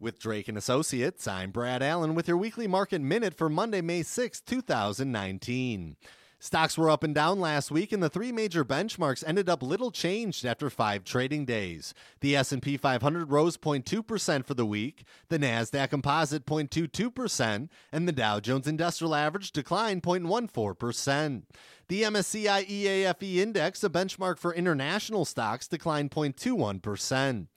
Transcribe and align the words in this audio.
With 0.00 0.18
Drake 0.18 0.48
and 0.48 0.56
Associates, 0.56 1.28
I'm 1.28 1.50
Brad 1.50 1.82
Allen 1.82 2.14
with 2.14 2.26
your 2.26 2.38
weekly 2.38 2.66
market 2.66 3.02
minute 3.02 3.34
for 3.34 3.50
Monday, 3.50 3.82
May 3.82 4.02
6, 4.02 4.40
2019. 4.40 5.96
Stocks 6.38 6.78
were 6.78 6.88
up 6.88 7.04
and 7.04 7.14
down 7.14 7.38
last 7.38 7.70
week 7.70 7.92
and 7.92 8.02
the 8.02 8.08
three 8.08 8.32
major 8.32 8.64
benchmarks 8.64 9.22
ended 9.26 9.50
up 9.50 9.62
little 9.62 9.90
changed 9.90 10.46
after 10.46 10.70
5 10.70 11.04
trading 11.04 11.44
days. 11.44 11.92
The 12.20 12.34
S&P 12.34 12.78
500 12.78 13.30
rose 13.30 13.58
0.2% 13.58 14.46
for 14.46 14.54
the 14.54 14.64
week, 14.64 15.04
the 15.28 15.38
Nasdaq 15.38 15.90
Composite 15.90 16.46
0.22%, 16.46 17.68
and 17.92 18.08
the 18.08 18.12
Dow 18.12 18.40
Jones 18.40 18.66
Industrial 18.66 19.14
Average 19.14 19.52
declined 19.52 20.02
0.14%. 20.02 21.42
The 21.88 22.02
MSCI 22.04 22.66
EAFE 22.66 23.36
index, 23.36 23.84
a 23.84 23.90
benchmark 23.90 24.38
for 24.38 24.54
international 24.54 25.26
stocks, 25.26 25.68
declined 25.68 26.10
0.21%. 26.10 27.48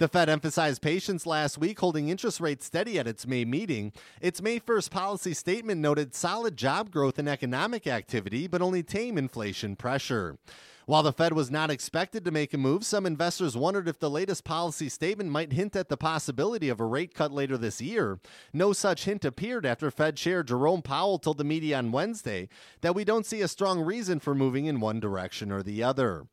The 0.00 0.08
Fed 0.08 0.30
emphasized 0.30 0.80
patience 0.80 1.26
last 1.26 1.58
week, 1.58 1.78
holding 1.78 2.08
interest 2.08 2.40
rates 2.40 2.64
steady 2.64 2.98
at 2.98 3.06
its 3.06 3.26
May 3.26 3.44
meeting. 3.44 3.92
Its 4.22 4.40
May 4.40 4.58
1st 4.58 4.90
policy 4.90 5.34
statement 5.34 5.78
noted 5.78 6.14
solid 6.14 6.56
job 6.56 6.90
growth 6.90 7.18
and 7.18 7.28
economic 7.28 7.86
activity, 7.86 8.46
but 8.46 8.62
only 8.62 8.82
tame 8.82 9.18
inflation 9.18 9.76
pressure. 9.76 10.38
While 10.86 11.02
the 11.02 11.12
Fed 11.12 11.34
was 11.34 11.50
not 11.50 11.70
expected 11.70 12.24
to 12.24 12.30
make 12.30 12.54
a 12.54 12.56
move, 12.56 12.86
some 12.86 13.04
investors 13.04 13.58
wondered 13.58 13.88
if 13.88 13.98
the 13.98 14.08
latest 14.08 14.42
policy 14.42 14.88
statement 14.88 15.28
might 15.28 15.52
hint 15.52 15.76
at 15.76 15.90
the 15.90 15.98
possibility 15.98 16.70
of 16.70 16.80
a 16.80 16.86
rate 16.86 17.12
cut 17.12 17.30
later 17.30 17.58
this 17.58 17.82
year. 17.82 18.20
No 18.54 18.72
such 18.72 19.04
hint 19.04 19.26
appeared 19.26 19.66
after 19.66 19.90
Fed 19.90 20.16
Chair 20.16 20.42
Jerome 20.42 20.80
Powell 20.80 21.18
told 21.18 21.36
the 21.36 21.44
media 21.44 21.76
on 21.76 21.92
Wednesday 21.92 22.48
that 22.80 22.94
we 22.94 23.04
don't 23.04 23.26
see 23.26 23.42
a 23.42 23.48
strong 23.48 23.82
reason 23.82 24.18
for 24.18 24.34
moving 24.34 24.64
in 24.64 24.80
one 24.80 24.98
direction 24.98 25.52
or 25.52 25.62
the 25.62 25.82
other. 25.82 26.24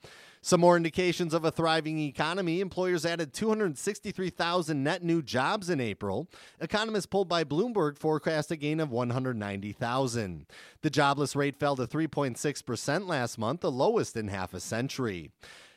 Some 0.47 0.61
more 0.61 0.77
indications 0.77 1.33
of 1.33 1.43
a 1.43 1.51
thriving 1.51 1.99
economy. 1.99 2.61
Employers 2.61 3.05
added 3.05 3.33
263,000 3.33 4.81
net 4.81 5.03
new 5.03 5.21
jobs 5.21 5.69
in 5.69 5.81
April. 5.81 6.29
Economists 6.61 7.05
pulled 7.05 7.27
by 7.27 7.43
Bloomberg 7.43 7.97
forecast 7.97 8.49
a 8.49 8.55
gain 8.55 8.79
of 8.79 8.89
190,000. 8.89 10.45
The 10.83 10.89
jobless 10.89 11.35
rate 11.35 11.59
fell 11.59 11.75
to 11.75 11.85
3.6% 11.85 13.07
last 13.09 13.37
month, 13.37 13.59
the 13.59 13.69
lowest 13.69 14.15
in 14.15 14.29
half 14.29 14.53
a 14.53 14.61
century. 14.61 15.31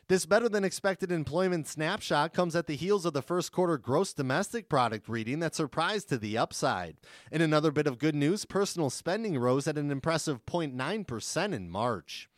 This 0.07 0.25
better 0.25 0.49
than 0.49 0.63
expected 0.63 1.11
employment 1.11 1.67
snapshot 1.67 2.33
comes 2.33 2.55
at 2.55 2.69
the 2.69 2.77
heels 2.77 3.05
of 3.05 3.13
the 3.13 3.23
first 3.23 3.51
quarter 3.51 3.77
gross 3.77 4.13
domestic 4.13 4.69
product 4.69 5.09
reading 5.09 5.41
that 5.41 5.57
surprised 5.57 6.09
to 6.11 6.17
the 6.17 6.39
upside. 6.39 6.97
In 7.33 7.43
another 7.43 7.73
bit 7.73 7.89
of 7.89 7.99
good 7.99 8.15
news, 8.15 8.45
personal 8.45 8.89
spending 8.89 9.37
rose 9.37 9.67
at 9.67 9.79
an 9.79 9.91
impressive 9.91 10.47
0.9% 10.47 11.53
in 11.53 11.69
March. 11.69 12.29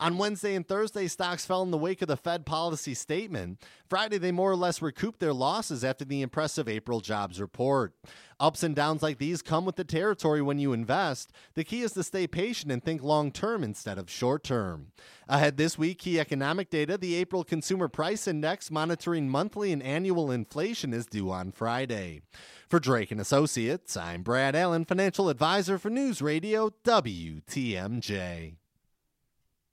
On 0.00 0.18
Wednesday 0.18 0.54
and 0.54 0.66
Thursday, 0.66 1.06
stocks 1.06 1.46
fell 1.46 1.62
in 1.62 1.70
the 1.70 1.78
wake 1.78 2.02
of 2.02 2.08
the 2.08 2.16
Fed 2.16 2.44
policy 2.44 2.94
statement. 2.94 3.62
Friday, 3.88 4.18
they 4.18 4.32
more 4.32 4.50
or 4.50 4.56
less 4.56 4.82
recouped 4.82 5.20
their 5.20 5.32
losses 5.32 5.84
after 5.84 6.04
the 6.04 6.22
impressive 6.22 6.68
April 6.68 7.00
jobs 7.00 7.40
report. 7.40 7.94
Ups 8.40 8.64
and 8.64 8.74
downs 8.74 9.02
like 9.02 9.18
these 9.18 9.42
come 9.42 9.64
with 9.64 9.76
the 9.76 9.84
territory 9.84 10.42
when 10.42 10.58
you 10.58 10.72
invest. 10.72 11.30
The 11.54 11.62
key 11.62 11.82
is 11.82 11.92
to 11.92 12.02
stay 12.02 12.26
patient 12.26 12.72
and 12.72 12.82
think 12.82 13.02
long 13.02 13.30
term 13.30 13.62
instead 13.62 13.96
of 13.96 14.10
short 14.10 14.42
term. 14.42 14.88
Ahead 15.28 15.56
this 15.56 15.78
week, 15.78 16.00
key 16.00 16.18
economic 16.18 16.70
data 16.70 16.98
the 16.98 17.14
April 17.14 17.44
Consumer 17.44 17.88
Price 17.88 18.26
Index 18.26 18.70
monitoring 18.70 19.28
monthly 19.28 19.72
and 19.72 19.82
annual 19.82 20.32
inflation 20.32 20.92
is 20.92 21.06
due 21.06 21.30
on 21.30 21.52
Friday. 21.52 22.22
For 22.68 22.80
Drake 22.80 23.12
and 23.12 23.20
Associates, 23.20 23.96
I'm 23.96 24.22
Brad 24.22 24.56
Allen, 24.56 24.84
financial 24.84 25.28
advisor 25.28 25.78
for 25.78 25.90
News 25.90 26.20
Radio 26.20 26.70
WTMJ. 26.84 28.56